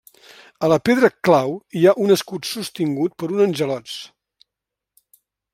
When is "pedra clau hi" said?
0.89-1.85